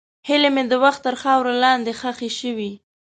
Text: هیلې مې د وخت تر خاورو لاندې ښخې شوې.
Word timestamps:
هیلې 0.27 0.49
مې 0.55 0.63
د 0.71 0.73
وخت 0.83 0.99
تر 1.05 1.15
خاورو 1.21 1.51
لاندې 1.63 1.91
ښخې 1.99 2.29
شوې. 2.39 2.71